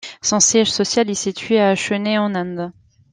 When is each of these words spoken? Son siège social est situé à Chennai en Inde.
Son 0.23 0.39
siège 0.39 0.71
social 0.71 1.11
est 1.11 1.13
situé 1.13 1.59
à 1.61 1.75
Chennai 1.75 2.17
en 2.17 2.33
Inde. 2.33 2.71